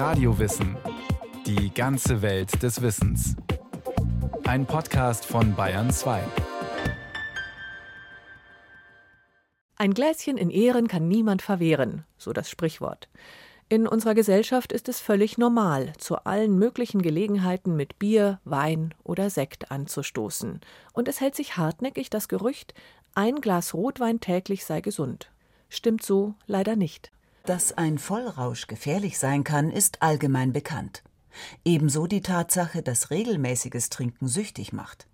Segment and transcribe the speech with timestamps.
[0.00, 0.78] Radiowissen.
[1.44, 3.36] Die ganze Welt des Wissens.
[4.44, 6.22] Ein Podcast von Bayern 2.
[9.76, 13.10] Ein Gläschen in Ehren kann niemand verwehren, so das Sprichwort.
[13.68, 19.28] In unserer Gesellschaft ist es völlig normal, zu allen möglichen Gelegenheiten mit Bier, Wein oder
[19.28, 20.60] Sekt anzustoßen.
[20.94, 22.72] Und es hält sich hartnäckig das Gerücht,
[23.14, 25.30] ein Glas Rotwein täglich sei gesund.
[25.68, 27.12] Stimmt so leider nicht.
[27.44, 31.02] Dass ein Vollrausch gefährlich sein kann, ist allgemein bekannt.
[31.64, 35.06] Ebenso die Tatsache, dass regelmäßiges Trinken süchtig macht.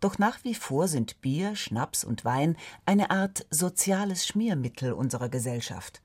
[0.00, 2.56] Doch nach wie vor sind Bier, Schnaps und Wein
[2.86, 6.02] eine Art soziales Schmiermittel unserer Gesellschaft.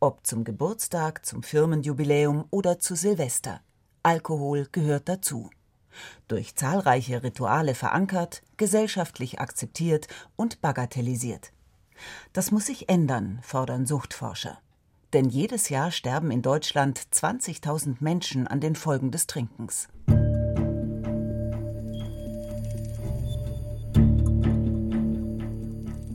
[0.00, 3.60] Ob zum Geburtstag, zum Firmenjubiläum oder zu Silvester.
[4.02, 5.50] Alkohol gehört dazu.
[6.28, 11.52] Durch zahlreiche Rituale verankert, gesellschaftlich akzeptiert und bagatellisiert.
[12.32, 14.58] Das muss sich ändern, fordern Suchtforscher.
[15.12, 19.88] Denn jedes Jahr sterben in Deutschland 20.000 Menschen an den Folgen des Trinkens.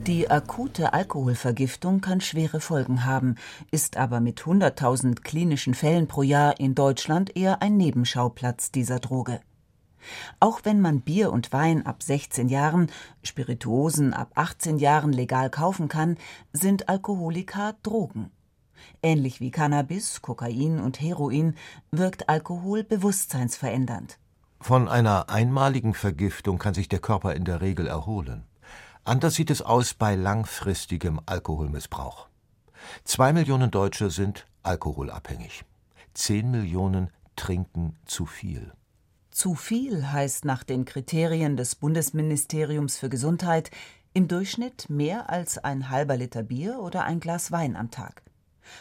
[0.06, 3.34] Die akute Alkoholvergiftung kann schwere Folgen haben,
[3.72, 9.40] ist aber mit 100.000 klinischen Fällen pro Jahr in Deutschland eher ein Nebenschauplatz dieser Droge.
[10.38, 12.90] Auch wenn man Bier und Wein ab 16 Jahren,
[13.24, 16.18] Spirituosen ab 18 Jahren legal kaufen kann,
[16.52, 18.30] sind Alkoholika Drogen.
[19.02, 21.54] Ähnlich wie Cannabis, Kokain und Heroin
[21.90, 24.18] wirkt Alkohol bewusstseinsverändernd.
[24.60, 28.44] Von einer einmaligen Vergiftung kann sich der Körper in der Regel erholen.
[29.04, 32.28] Anders sieht es aus bei langfristigem Alkoholmissbrauch.
[33.04, 35.64] Zwei Millionen Deutsche sind alkoholabhängig.
[36.14, 38.72] Zehn Millionen trinken zu viel.
[39.30, 43.70] Zu viel heißt nach den Kriterien des Bundesministeriums für Gesundheit
[44.14, 48.22] im Durchschnitt mehr als ein halber Liter Bier oder ein Glas Wein am Tag.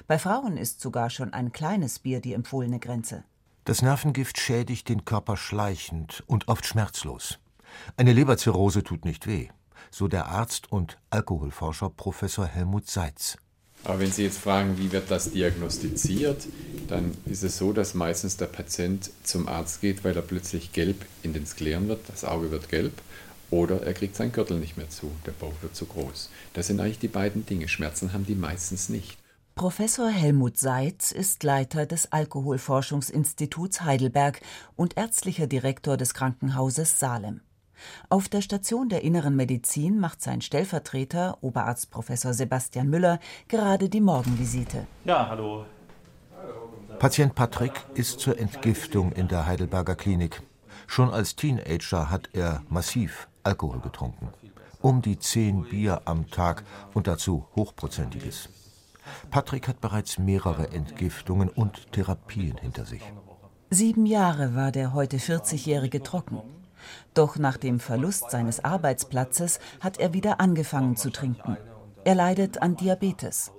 [0.08, 3.24] Bei Frauen ist sogar schon ein kleines Bier die empfohlene Grenze.
[3.66, 7.40] Das Nervengift schädigt den Körper schleichend und oft schmerzlos.
[7.98, 9.50] Eine Leberzirrhose tut nicht weh,
[9.92, 13.38] so der Arzt und Alkoholforscher Professor Helmut Seitz.
[13.84, 16.48] Aber wenn Sie jetzt fragen, wie wird das diagnostiziert,
[16.88, 21.06] dann ist es so, dass meistens der Patient zum Arzt geht, weil er plötzlich gelb
[21.22, 22.94] in den Skleren wird, das Auge wird gelb,
[23.52, 26.30] oder er kriegt seinen Gürtel nicht mehr zu, der Bauch wird zu groß.
[26.54, 27.68] Das sind eigentlich die beiden Dinge.
[27.68, 29.18] Schmerzen haben die meistens nicht.
[29.56, 34.42] Professor Helmut Seitz ist Leiter des Alkoholforschungsinstituts Heidelberg
[34.76, 37.40] und ärztlicher Direktor des Krankenhauses Salem.
[38.10, 44.02] Auf der Station der Inneren Medizin macht sein Stellvertreter, Oberarzt Professor Sebastian Müller, gerade die
[44.02, 44.88] Morgenvisite.
[45.06, 45.66] Ja, hallo.
[47.00, 50.42] Patient Patrick ist zur Entgiftung in der Heidelberger Klinik.
[50.86, 54.28] Schon als Teenager hat er massiv Alkohol getrunken.
[54.82, 58.50] Um die zehn Bier am Tag und dazu hochprozentiges.
[59.30, 63.02] Patrick hat bereits mehrere Entgiftungen und Therapien hinter sich.
[63.70, 66.42] Sieben Jahre war der heute 40-Jährige trocken.
[67.14, 71.58] Doch nach dem Verlust seines Arbeitsplatzes hat er wieder angefangen zu trinken.
[72.04, 73.52] Er leidet an Diabetes.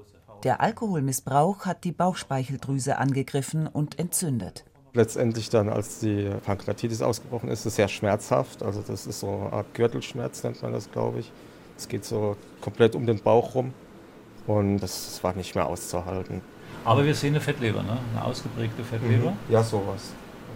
[0.45, 4.65] Der Alkoholmissbrauch hat die Bauchspeicheldrüse angegriffen und entzündet.
[4.93, 8.63] Letztendlich dann, als die Pankreatitis ausgebrochen ist, ist es sehr schmerzhaft.
[8.63, 11.33] Also das ist so eine Art Gürtelschmerz, nennt man das, glaube ich.
[11.77, 13.75] Es geht so komplett um den Bauch rum.
[14.47, 16.41] Und das war nicht mehr auszuhalten.
[16.84, 17.99] Aber wir sehen eine Fettleber, ne?
[18.12, 19.33] eine ausgeprägte Fettleber.
[19.33, 19.37] Mhm.
[19.49, 20.12] Ja, sowas.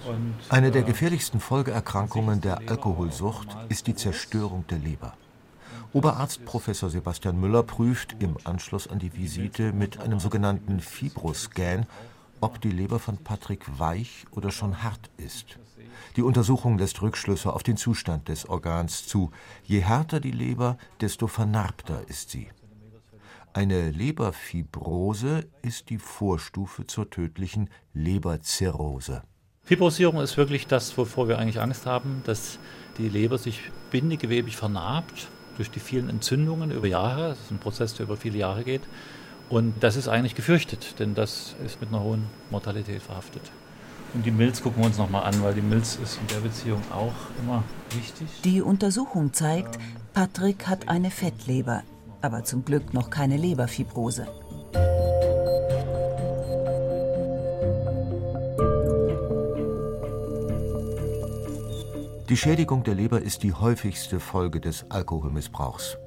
[0.07, 5.15] Und, eine der äh, gefährlichsten Folgeerkrankungen der Alkoholsucht ist die Zerstörung der Leber.
[5.93, 11.85] Oberarzt Professor Sebastian Müller prüft im Anschluss an die Visite mit einem sogenannten Fibroscan,
[12.41, 15.59] ob die Leber von Patrick weich oder schon hart ist.
[16.17, 19.33] Die Untersuchung lässt Rückschlüsse auf den Zustand des Organs zu.
[19.65, 22.49] Je härter die Leber, desto vernarbter ist sie.
[23.53, 29.23] Eine Leberfibrose ist die Vorstufe zur tödlichen Leberzirrhose.
[29.65, 32.61] Fibrosierung ist wirklich das, wovor wir eigentlich Angst haben, dass
[32.97, 37.31] die Leber sich bindegewebig vernarbt durch die vielen Entzündungen über Jahre.
[37.31, 38.83] Das ist ein Prozess, der über viele Jahre geht.
[39.49, 43.43] Und das ist eigentlich gefürchtet, denn das ist mit einer hohen Mortalität verhaftet.
[44.15, 46.83] Und die Milz gucken wir uns nochmal an, weil die Milz ist in der Beziehung
[46.93, 48.29] auch immer wichtig.
[48.45, 49.77] Die Untersuchung zeigt,
[50.15, 51.83] Patrick hat eine Fettleber
[52.21, 54.27] aber zum Glück noch keine Leberfibrose.
[62.29, 65.99] Die Schädigung der Leber ist die häufigste Folge des Alkoholmissbrauchs,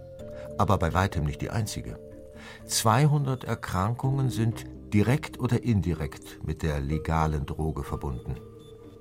[0.57, 1.99] aber bei weitem nicht die einzige.
[2.65, 4.63] 200 Erkrankungen sind
[4.93, 8.37] direkt oder indirekt mit der legalen Droge verbunden.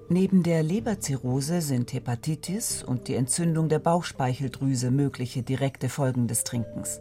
[0.09, 7.01] Neben der Leberzirrhose sind Hepatitis und die Entzündung der Bauchspeicheldrüse mögliche direkte Folgen des Trinkens.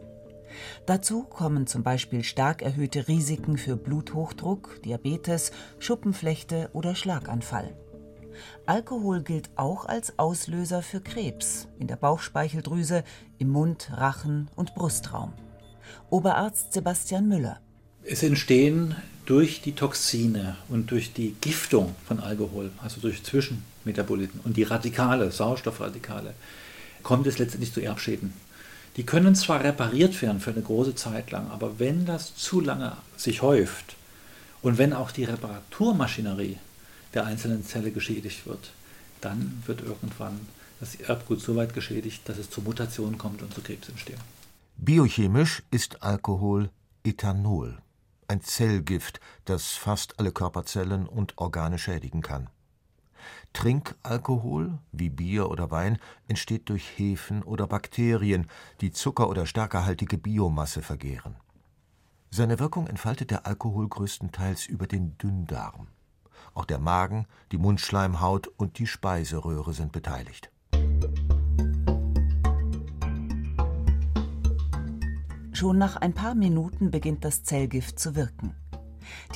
[0.85, 7.75] Dazu kommen zum Beispiel stark erhöhte Risiken für Bluthochdruck, Diabetes, Schuppenflechte oder Schlaganfall.
[8.65, 13.03] Alkohol gilt auch als Auslöser für Krebs in der Bauchspeicheldrüse,
[13.37, 15.33] im Mund, Rachen und Brustraum.
[16.09, 17.59] Oberarzt Sebastian Müller.
[18.03, 18.95] Es entstehen
[19.25, 25.31] durch die Toxine und durch die Giftung von Alkohol, also durch Zwischenmetaboliten und die Radikale,
[25.31, 26.33] Sauerstoffradikale,
[27.03, 28.33] kommt es letztendlich zu Erbschäden.
[28.97, 32.97] Die können zwar repariert werden für eine große Zeit lang, aber wenn das zu lange
[33.15, 33.95] sich häuft
[34.61, 36.57] und wenn auch die Reparaturmaschinerie
[37.13, 38.71] der einzelnen Zelle geschädigt wird,
[39.21, 40.39] dann wird irgendwann
[40.79, 44.19] das Erbgut so weit geschädigt, dass es zu Mutationen kommt und zu Krebsentstehung.
[44.77, 46.69] Biochemisch ist Alkohol
[47.03, 47.77] Ethanol,
[48.31, 52.49] ein Zellgift, das fast alle Körperzellen und Organe schädigen kann.
[53.53, 55.99] Trinkalkohol, wie Bier oder Wein,
[56.29, 58.47] entsteht durch Hefen oder Bakterien,
[58.79, 61.35] die zucker- oder stärkehaltige Biomasse vergehren.
[62.29, 65.87] Seine Wirkung entfaltet der Alkohol größtenteils über den Dünndarm.
[66.53, 70.50] Auch der Magen, die Mundschleimhaut und die Speiseröhre sind beteiligt.
[75.61, 78.55] Schon nach ein paar Minuten beginnt das Zellgift zu wirken.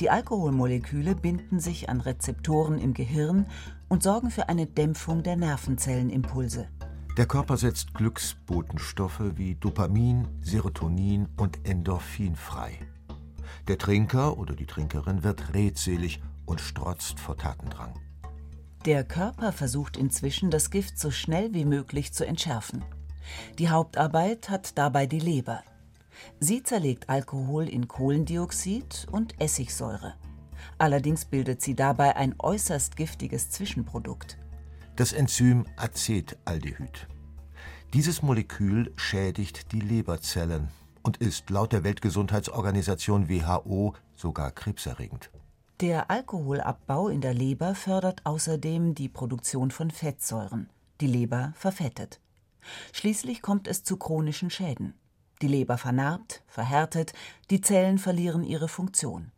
[0.00, 3.46] Die Alkoholmoleküle binden sich an Rezeptoren im Gehirn
[3.88, 6.66] und sorgen für eine Dämpfung der Nervenzellenimpulse.
[7.16, 12.80] Der Körper setzt Glücksbotenstoffe wie Dopamin, Serotonin und Endorphin frei.
[13.68, 17.94] Der Trinker oder die Trinkerin wird redselig und strotzt vor Tatendrang.
[18.84, 22.84] Der Körper versucht inzwischen, das Gift so schnell wie möglich zu entschärfen.
[23.60, 25.62] Die Hauptarbeit hat dabei die Leber.
[26.40, 30.14] Sie zerlegt Alkohol in Kohlendioxid und Essigsäure.
[30.78, 34.38] Allerdings bildet sie dabei ein äußerst giftiges Zwischenprodukt.
[34.96, 37.06] Das Enzym Acetaldehyd.
[37.92, 40.68] Dieses Molekül schädigt die Leberzellen
[41.02, 45.30] und ist laut der Weltgesundheitsorganisation WHO sogar krebserregend.
[45.80, 50.70] Der Alkoholabbau in der Leber fördert außerdem die Produktion von Fettsäuren.
[51.00, 52.18] Die Leber verfettet.
[52.92, 54.94] Schließlich kommt es zu chronischen Schäden.
[55.42, 57.12] Die Leber vernarbt, verhärtet,
[57.50, 59.32] die Zellen verlieren ihre Funktion.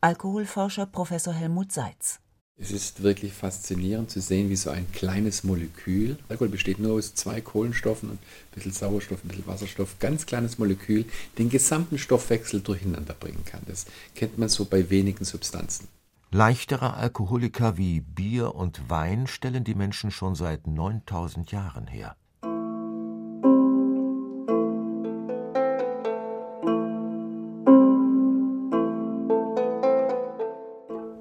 [0.00, 2.20] Alkoholforscher Professor Helmut Seitz.
[2.60, 7.14] Es ist wirklich faszinierend zu sehen, wie so ein kleines Molekül, Alkohol besteht nur aus
[7.14, 8.18] zwei Kohlenstoffen, ein
[8.52, 11.04] bisschen Sauerstoff, ein bisschen Wasserstoff, ganz kleines Molekül,
[11.38, 13.60] den gesamten Stoffwechsel durcheinander bringen kann.
[13.66, 13.86] Das
[14.16, 15.86] kennt man so bei wenigen Substanzen.
[16.32, 22.16] Leichtere Alkoholiker wie Bier und Wein stellen die Menschen schon seit 9000 Jahren her.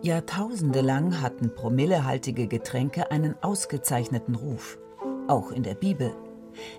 [0.07, 4.77] Jahrtausende lang hatten promillehaltige Getränke einen ausgezeichneten Ruf,
[5.27, 6.15] auch in der Bibel.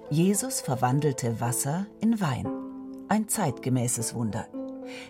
[0.09, 2.49] Jesus verwandelte Wasser in Wein,
[3.09, 4.49] ein zeitgemäßes Wunder.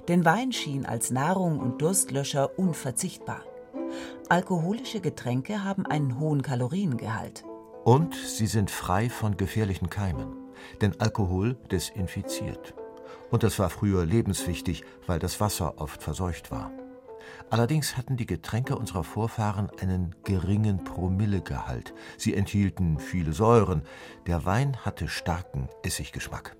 [0.08, 3.44] Denn Wein schien als Nahrung und Durstlöscher unverzichtbar.
[4.28, 7.44] Alkoholische Getränke haben einen hohen Kaloriengehalt.
[7.84, 10.34] Und sie sind frei von gefährlichen Keimen,
[10.80, 12.74] denn Alkohol desinfiziert.
[13.30, 16.72] Und das war früher lebenswichtig, weil das Wasser oft verseucht war.
[17.50, 21.94] Allerdings hatten die Getränke unserer Vorfahren einen geringen Promillegehalt.
[22.16, 23.82] Sie enthielten viele Säuren.
[24.26, 26.56] Der Wein hatte starken Essiggeschmack.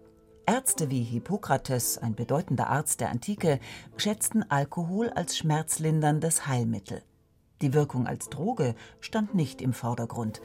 [0.47, 3.61] Ärzte wie Hippokrates, ein bedeutender Arzt der Antike,
[3.99, 7.03] schätzten Alkohol als schmerzlinderndes Heilmittel.
[7.61, 10.41] Die Wirkung als Droge stand nicht im Vordergrund,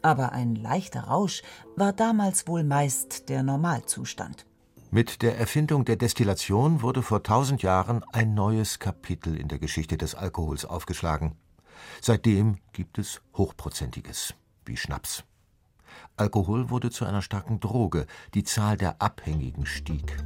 [0.00, 1.42] aber ein leichter Rausch
[1.74, 4.46] war damals wohl meist der Normalzustand.
[4.90, 9.98] Mit der Erfindung der Destillation wurde vor tausend Jahren ein neues Kapitel in der Geschichte
[9.98, 11.36] des Alkohols aufgeschlagen.
[12.00, 15.24] Seitdem gibt es Hochprozentiges, wie Schnaps.
[16.16, 20.16] Alkohol wurde zu einer starken Droge, die Zahl der Abhängigen stieg.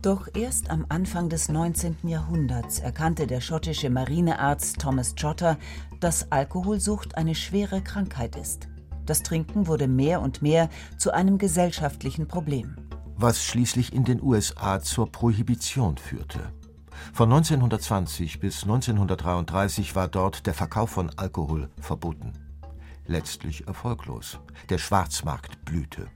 [0.00, 1.96] Doch erst am Anfang des 19.
[2.04, 5.58] Jahrhunderts erkannte der schottische Marinearzt Thomas Trotter,
[5.98, 8.68] dass Alkoholsucht eine schwere Krankheit ist.
[9.06, 12.76] Das Trinken wurde mehr und mehr zu einem gesellschaftlichen Problem.
[13.16, 16.40] Was schließlich in den USA zur Prohibition führte.
[17.12, 22.32] Von 1920 bis 1933 war dort der Verkauf von Alkohol verboten.
[23.06, 24.38] Letztlich erfolglos.
[24.68, 26.06] Der Schwarzmarkt blühte.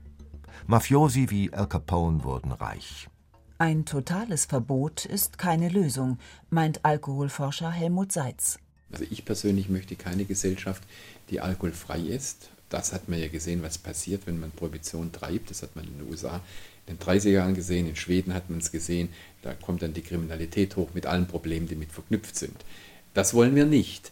[0.67, 3.09] Mafiosi wie Al Capone wurden reich.
[3.57, 6.17] Ein totales Verbot ist keine Lösung,
[6.49, 8.59] meint Alkoholforscher Helmut Seitz.
[8.91, 10.83] Also ich persönlich möchte keine Gesellschaft,
[11.29, 15.49] die alkoholfrei ist das hat man ja gesehen, was passiert, wenn man Prohibition treibt.
[15.49, 16.41] Das hat man in den USA
[16.87, 19.09] in den 30er Jahren gesehen, in Schweden hat man es gesehen.
[19.41, 22.55] Da kommt dann die Kriminalität hoch mit allen Problemen, die mit verknüpft sind.
[23.13, 24.11] Das wollen wir nicht.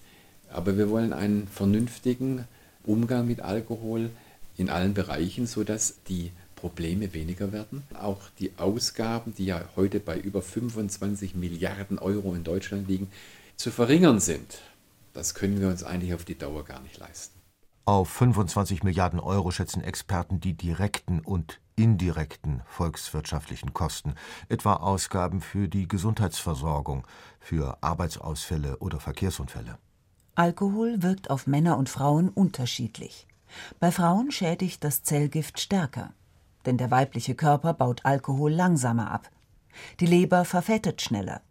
[0.49, 2.47] Aber wir wollen einen vernünftigen
[2.83, 4.09] Umgang mit Alkohol
[4.57, 7.83] in allen Bereichen, sodass die Probleme weniger werden.
[7.93, 13.09] Auch die Ausgaben, die ja heute bei über 25 Milliarden Euro in Deutschland liegen,
[13.57, 14.59] zu verringern sind.
[15.13, 17.42] Das können wir uns eigentlich auf die Dauer gar nicht leisten.
[17.85, 24.15] Auf 25 Milliarden Euro schätzen Experten die direkten und indirekten volkswirtschaftlichen Kosten,
[24.47, 27.05] etwa Ausgaben für die Gesundheitsversorgung,
[27.41, 29.77] für Arbeitsausfälle oder Verkehrsunfälle.
[30.35, 33.27] Alkohol wirkt auf Männer und Frauen unterschiedlich.
[33.81, 36.13] Bei Frauen schädigt das Zellgift stärker,
[36.65, 39.29] denn der weibliche Körper baut Alkohol langsamer ab.
[39.99, 41.41] Die Leber verfettet schneller.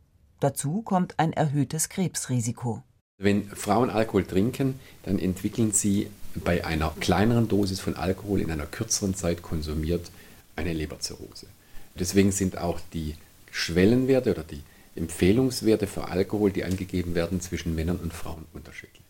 [0.41, 2.83] Dazu kommt ein erhöhtes Krebsrisiko.
[3.23, 8.67] Wenn Frauen Alkohol trinken, dann entwickeln sie bei einer kleineren Dosis von Alkohol in einer
[8.67, 10.11] kürzeren Zeit konsumiert
[10.57, 11.47] eine Leberzirrhose.
[11.95, 13.15] Deswegen sind auch die
[13.53, 14.63] Schwellenwerte oder die
[14.97, 19.05] Empfehlungswerte für Alkohol, die angegeben werden, zwischen Männern und Frauen unterschiedlich.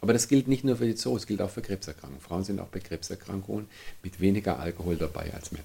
[0.00, 2.20] Aber das gilt nicht nur für die Zoos, es gilt auch für Krebserkrankungen.
[2.20, 3.68] Frauen sind auch bei Krebserkrankungen
[4.02, 5.64] mit weniger Alkohol dabei als Männer.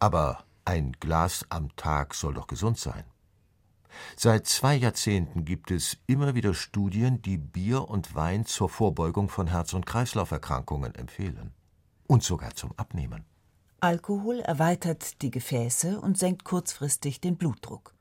[0.00, 3.04] Aber ein Glas am Tag soll doch gesund sein.
[4.16, 9.46] Seit zwei Jahrzehnten gibt es immer wieder Studien, die Bier und Wein zur Vorbeugung von
[9.46, 11.52] Herz- und Kreislauferkrankungen empfehlen.
[12.06, 13.24] Und sogar zum Abnehmen.
[13.80, 17.94] Alkohol erweitert die Gefäße und senkt kurzfristig den Blutdruck.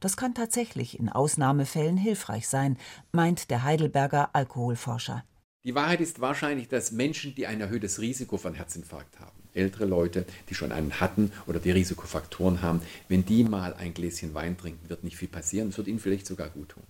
[0.00, 2.76] Das kann tatsächlich in Ausnahmefällen hilfreich sein,
[3.12, 5.24] meint der Heidelberger Alkoholforscher.
[5.64, 10.24] Die Wahrheit ist wahrscheinlich, dass Menschen, die ein erhöhtes Risiko von Herzinfarkt haben, ältere Leute,
[10.48, 14.88] die schon einen hatten oder die Risikofaktoren haben, wenn die mal ein Gläschen Wein trinken,
[14.88, 15.68] wird nicht viel passieren.
[15.68, 16.82] Es wird ihnen vielleicht sogar gut tun.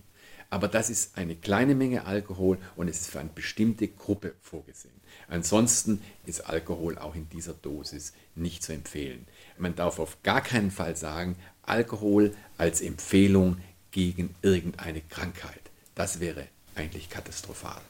[0.49, 4.93] Aber das ist eine kleine Menge Alkohol und es ist für eine bestimmte Gruppe vorgesehen.
[5.27, 9.25] Ansonsten ist Alkohol auch in dieser Dosis nicht zu empfehlen.
[9.57, 13.57] Man darf auf gar keinen Fall sagen, Alkohol als Empfehlung
[13.89, 15.61] gegen irgendeine Krankheit.
[15.95, 17.81] Das wäre eigentlich katastrophal.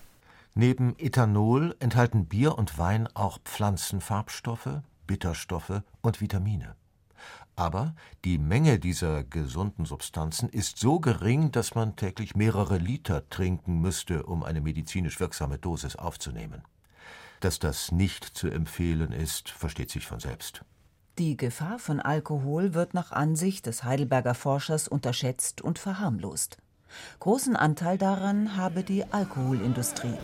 [0.55, 6.75] Neben Ethanol enthalten Bier und Wein auch Pflanzenfarbstoffe, Bitterstoffe und Vitamine.
[7.55, 13.81] Aber die Menge dieser gesunden Substanzen ist so gering, dass man täglich mehrere Liter trinken
[13.81, 16.61] müsste, um eine medizinisch wirksame Dosis aufzunehmen.
[17.39, 20.63] Dass das nicht zu empfehlen ist, versteht sich von selbst.
[21.19, 26.57] Die Gefahr von Alkohol wird nach Ansicht des Heidelberger Forschers unterschätzt und verharmlost.
[27.19, 30.17] Großen Anteil daran habe die Alkoholindustrie.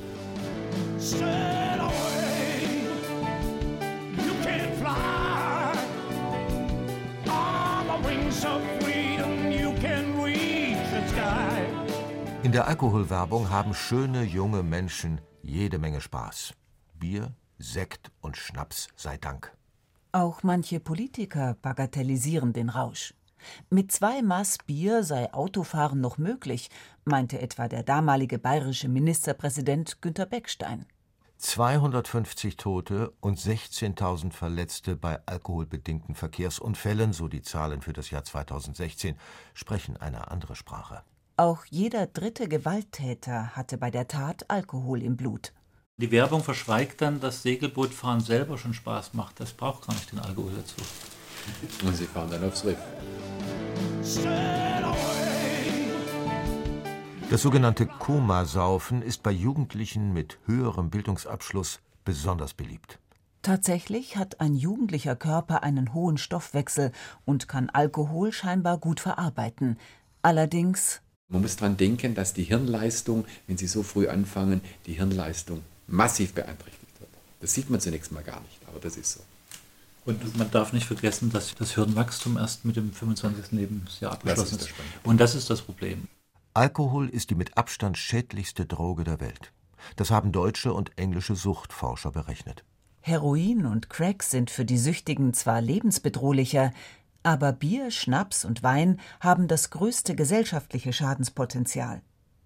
[12.42, 16.54] In der Alkoholwerbung haben schöne junge Menschen jede Menge Spaß.
[16.94, 19.52] Bier, Sekt und Schnaps sei Dank.
[20.12, 23.14] Auch manche Politiker bagatellisieren den Rausch.
[23.70, 26.70] Mit zwei Maß Bier sei Autofahren noch möglich,
[27.06, 30.86] meinte etwa der damalige bayerische Ministerpräsident Günter Beckstein.
[31.40, 39.16] 250 Tote und 16.000 Verletzte bei alkoholbedingten Verkehrsunfällen, so die Zahlen für das Jahr 2016,
[39.54, 41.02] sprechen eine andere Sprache.
[41.38, 45.54] Auch jeder dritte Gewalttäter hatte bei der Tat Alkohol im Blut.
[45.96, 49.40] Die Werbung verschweigt dann, dass Segelbootfahren selber schon Spaß macht.
[49.40, 50.76] Das braucht gar nicht den Alkohol dazu.
[51.86, 52.78] Und sie fahren dann aufs Riff.
[57.30, 63.00] Das sogenannte Komasaufen ist bei Jugendlichen mit höherem Bildungsabschluss besonders beliebt.
[63.42, 66.92] Tatsächlich hat ein jugendlicher Körper einen hohen Stoffwechsel
[67.26, 69.78] und kann Alkohol scheinbar gut verarbeiten.
[70.22, 75.62] Allerdings man muss daran denken, dass die Hirnleistung, wenn Sie so früh anfangen, die Hirnleistung
[75.86, 77.12] massiv beeinträchtigt wird.
[77.40, 79.20] Das sieht man zunächst mal gar nicht, aber das ist so.
[80.06, 83.52] Und man darf nicht vergessen, dass das Hirnwachstum erst mit dem 25.
[83.52, 84.74] Lebensjahr abgeschlossen das ist.
[85.04, 86.08] Und das ist das Problem.
[86.54, 89.54] Alkohol ist die mit Abstand schädlichste Droge der Welt.
[89.96, 92.64] Das haben deutsche und englische Suchtforscher berechnet.
[93.02, 96.74] Heroin und Crack sind für die Süchtigen zwar lebensbedrohlicher,
[97.24, 102.02] aber Bier, Schnaps und Wein haben das größte gesellschaftliche Schadenspotenzial.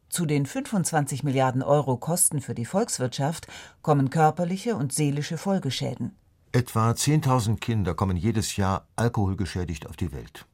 [0.09, 3.47] Zu den 25 Milliarden Euro Kosten für die Volkswirtschaft
[3.81, 6.15] kommen körperliche und seelische Folgeschäden.
[6.55, 10.45] Etwa 10.000 Kinder kommen jedes Jahr alkoholgeschädigt auf die Welt.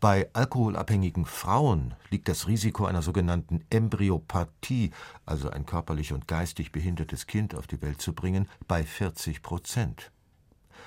[0.00, 4.92] Bei alkoholabhängigen Frauen liegt das Risiko einer sogenannten Embryopathie,
[5.26, 10.10] also ein körperlich und geistig behindertes Kind auf die Welt zu bringen, bei 40 Prozent.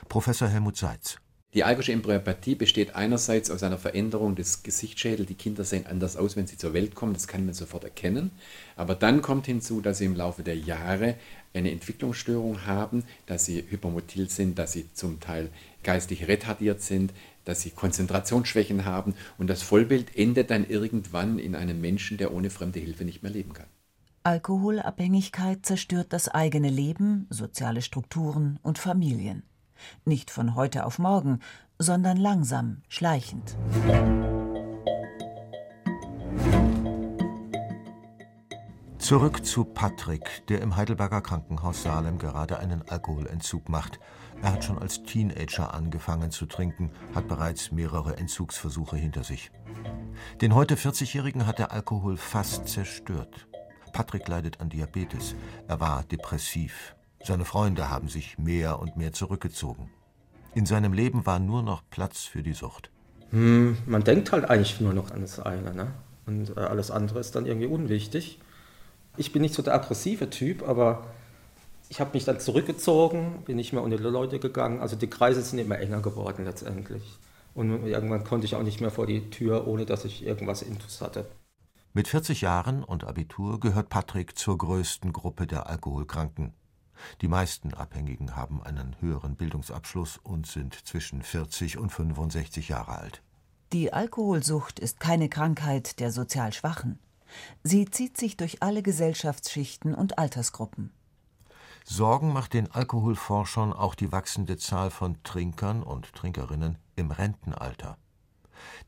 [0.08, 1.20] Professor Helmut Seitz
[1.56, 5.28] die alkoholische Embryopathie besteht einerseits aus einer Veränderung des Gesichtsschädels.
[5.28, 7.14] Die Kinder sehen anders aus, wenn sie zur Welt kommen.
[7.14, 8.30] Das kann man sofort erkennen.
[8.76, 11.16] Aber dann kommt hinzu, dass sie im Laufe der Jahre
[11.54, 15.50] eine Entwicklungsstörung haben, dass sie hypermotil sind, dass sie zum Teil
[15.84, 17.14] geistig retardiert sind,
[17.46, 19.16] dass sie Konzentrationsschwächen haben.
[19.38, 23.32] Und das Vollbild endet dann irgendwann in einem Menschen, der ohne fremde Hilfe nicht mehr
[23.32, 23.68] leben kann.
[24.24, 29.44] Alkoholabhängigkeit zerstört das eigene Leben, soziale Strukturen und Familien.
[30.06, 31.40] Nicht von heute auf morgen,
[31.80, 33.56] sondern langsam, schleichend.
[39.10, 44.00] Zurück zu Patrick, der im Heidelberger Krankenhaus Salem gerade einen Alkoholentzug macht.
[44.44, 49.50] Er hat schon als Teenager angefangen zu trinken, hat bereits mehrere Entzugsversuche hinter sich.
[50.42, 53.48] Den heute 40-Jährigen hat der Alkohol fast zerstört.
[53.94, 55.34] Patrick leidet an Diabetes.
[55.68, 56.96] Er war depressiv.
[57.24, 59.90] Seine Freunde haben sich mehr und mehr zurückgezogen.
[60.54, 62.92] In seinem Leben war nur noch Platz für die Sucht.
[63.32, 65.96] Hm, man denkt halt eigentlich nur noch an das eine, ne?
[66.28, 68.40] Und äh, alles andere ist dann irgendwie unwichtig.
[69.18, 71.06] Ich bin nicht so der aggressive Typ, aber
[71.90, 74.80] ich habe mich dann zurückgezogen, bin nicht mehr unter die Leute gegangen.
[74.80, 77.04] Also die Kreise sind immer enger geworden letztendlich.
[77.56, 81.02] Und irgendwann konnte ich auch nicht mehr vor die Tür, ohne dass ich irgendwas Intus
[81.02, 81.26] hatte.
[81.94, 86.54] Mit 40 Jahren und Abitur gehört Patrick zur größten Gruppe der Alkoholkranken.
[87.22, 93.24] Die meisten Abhängigen haben einen höheren Bildungsabschluss und sind zwischen 40 und 65 Jahre alt.
[93.74, 97.00] Die Alkoholsucht ist keine Krankheit der sozial Schwachen.
[97.64, 100.92] Sie zieht sich durch alle Gesellschaftsschichten und Altersgruppen.
[101.86, 107.98] Sorgen macht den Alkoholforschern auch die wachsende Zahl von Trinkern und Trinkerinnen im Rentenalter.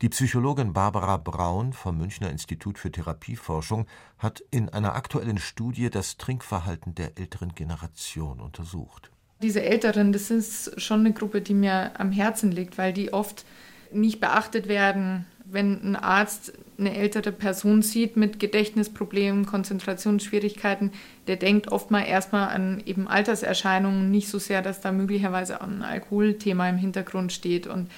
[0.02, 3.86] Die Psychologin Barbara Braun vom Münchner Institut für Therapieforschung
[4.18, 9.10] hat in einer aktuellen Studie das Trinkverhalten der älteren Generation untersucht.
[9.40, 13.44] Diese Älteren, das ist schon eine Gruppe, die mir am Herzen liegt, weil die oft
[13.90, 20.92] nicht beachtet werden wenn ein Arzt eine ältere Person sieht mit Gedächtnisproblemen, Konzentrationsschwierigkeiten,
[21.26, 25.66] der denkt oft mal erstmal an eben Alterserscheinungen, nicht so sehr, dass da möglicherweise auch
[25.66, 27.66] ein Alkoholthema im Hintergrund steht.
[27.66, 27.90] Und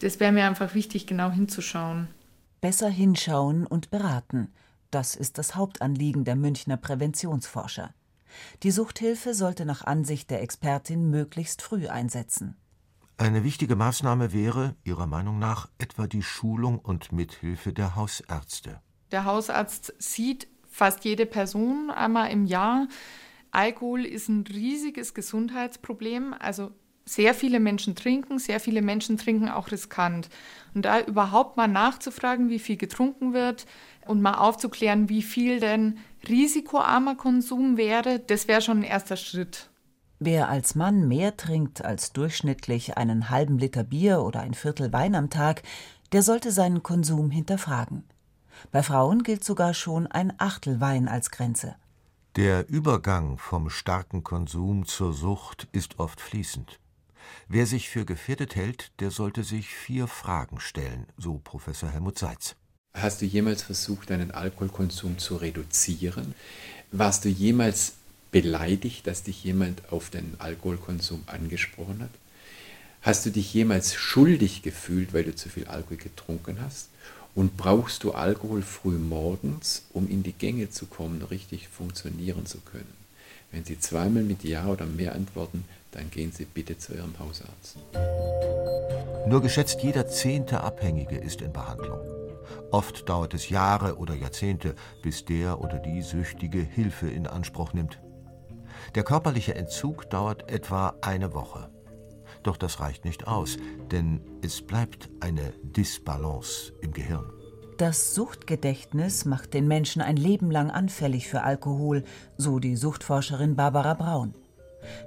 [0.00, 2.08] das wäre mir einfach wichtig, genau hinzuschauen.
[2.60, 4.52] Besser hinschauen und beraten.
[4.90, 7.94] Das ist das Hauptanliegen der Münchner Präventionsforscher.
[8.62, 12.56] Die Suchthilfe sollte nach Ansicht der Expertin möglichst früh einsetzen.
[13.20, 18.80] Eine wichtige Maßnahme wäre, Ihrer Meinung nach, etwa die Schulung und Mithilfe der Hausärzte.
[19.12, 22.88] Der Hausarzt sieht fast jede Person einmal im Jahr.
[23.50, 26.34] Alkohol ist ein riesiges Gesundheitsproblem.
[26.38, 26.70] Also
[27.04, 30.30] sehr viele Menschen trinken, sehr viele Menschen trinken auch riskant.
[30.72, 33.66] Und da überhaupt mal nachzufragen, wie viel getrunken wird
[34.06, 39.69] und mal aufzuklären, wie viel denn risikoarmer Konsum wäre, das wäre schon ein erster Schritt.
[40.22, 45.14] Wer als Mann mehr trinkt als durchschnittlich einen halben Liter Bier oder ein Viertel Wein
[45.14, 45.62] am Tag,
[46.12, 48.04] der sollte seinen Konsum hinterfragen.
[48.70, 51.74] Bei Frauen gilt sogar schon ein Achtel Wein als Grenze.
[52.36, 56.78] Der Übergang vom starken Konsum zur Sucht ist oft fließend.
[57.48, 62.56] Wer sich für gefährdet hält, der sollte sich vier Fragen stellen, so Professor Helmut Seitz.
[62.92, 66.34] Hast du jemals versucht, deinen Alkoholkonsum zu reduzieren?
[66.92, 67.94] Warst du jemals
[68.30, 72.10] beleidigt, dass dich jemand auf den Alkoholkonsum angesprochen hat?
[73.02, 76.88] Hast du dich jemals schuldig gefühlt, weil du zu viel Alkohol getrunken hast?
[77.34, 82.58] Und brauchst du Alkohol früh morgens, um in die Gänge zu kommen, richtig funktionieren zu
[82.60, 82.92] können?
[83.52, 87.78] Wenn Sie zweimal mit Ja oder mehr antworten, dann gehen Sie bitte zu Ihrem Hausarzt.
[89.26, 92.00] Nur geschätzt jeder zehnte Abhängige ist in Behandlung.
[92.70, 97.98] Oft dauert es Jahre oder Jahrzehnte, bis der oder die Süchtige Hilfe in Anspruch nimmt.
[98.94, 101.70] Der körperliche Entzug dauert etwa eine Woche.
[102.42, 103.56] Doch das reicht nicht aus,
[103.90, 107.30] denn es bleibt eine Disbalance im Gehirn.
[107.76, 112.04] Das Suchtgedächtnis macht den Menschen ein Leben lang anfällig für Alkohol,
[112.36, 114.34] so die Suchtforscherin Barbara Braun.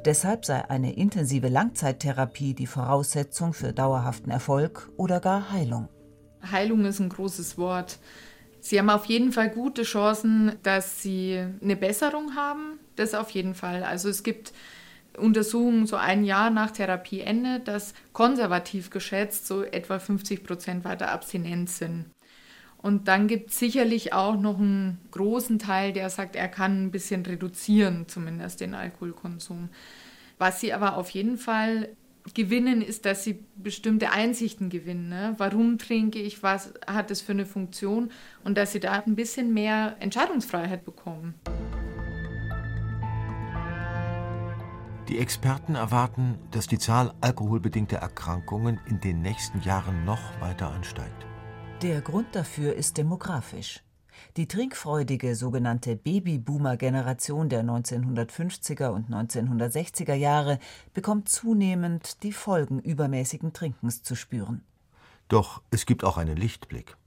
[0.05, 5.89] Deshalb sei eine intensive Langzeittherapie die Voraussetzung für dauerhaften Erfolg oder gar Heilung.
[6.51, 7.99] Heilung ist ein großes Wort.
[8.63, 12.80] Sie haben auf jeden Fall gute Chancen, dass Sie eine Besserung haben.
[12.95, 13.84] Das auf jeden Fall.
[13.84, 14.54] Also es gibt
[15.17, 21.69] Untersuchungen so ein Jahr nach Therapieende, dass konservativ geschätzt so etwa 50 Prozent weiter abstinent
[21.69, 22.06] sind.
[22.78, 26.91] Und dann gibt es sicherlich auch noch einen großen Teil, der sagt, er kann ein
[26.91, 29.67] bisschen reduzieren, zumindest den Alkoholkonsum.
[30.38, 31.89] Was sie aber auf jeden Fall
[32.33, 35.09] gewinnen, ist, dass sie bestimmte Einsichten gewinnen.
[35.09, 35.36] Ne?
[35.38, 38.12] Warum trinke ich, was hat es für eine Funktion
[38.43, 41.36] und dass sie da ein bisschen mehr Entscheidungsfreiheit bekommen.
[45.09, 51.25] Die Experten erwarten, dass die Zahl alkoholbedingter Erkrankungen in den nächsten Jahren noch weiter ansteigt.
[51.81, 53.83] Der Grund dafür ist demografisch.
[54.38, 60.60] Die trinkfreudige sogenannte Babyboomer-Generation der 1950er und 1960er Jahre
[60.93, 64.63] bekommt zunehmend die Folgen übermäßigen Trinkens zu spüren.
[65.28, 66.97] Doch es gibt auch einen Lichtblick.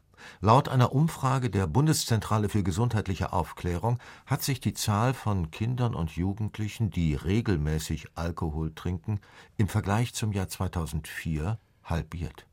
[0.40, 6.12] Laut einer Umfrage der Bundeszentrale für gesundheitliche Aufklärung hat sich die Zahl von Kindern und
[6.12, 9.21] Jugendlichen, die regelmäßig Alkohol trinken,
[9.57, 12.47] im Vergleich zum Jahr 2004 halbiert.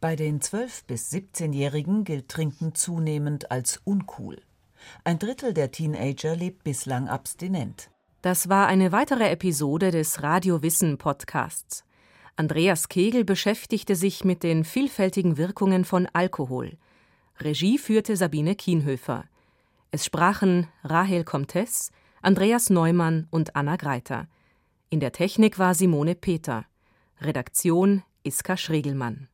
[0.00, 4.40] Bei den 12- bis 17-Jährigen gilt Trinken zunehmend als uncool.
[5.04, 7.90] Ein Drittel der Teenager lebt bislang abstinent.
[8.22, 11.84] Das war eine weitere Episode des Radio Wissen Podcasts.
[12.34, 16.78] Andreas Kegel beschäftigte sich mit den vielfältigen Wirkungen von Alkohol.
[17.38, 19.24] Regie führte Sabine Kienhöfer.
[19.90, 21.90] Es sprachen Rahel Comtes,
[22.22, 24.28] Andreas Neumann und Anna Greiter.
[24.88, 26.64] In der Technik war Simone Peter.
[27.20, 29.29] Redaktion Iska Schregelmann.